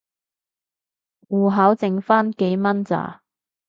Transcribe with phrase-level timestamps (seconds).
[1.29, 3.21] 戶口剩番幾蚊咋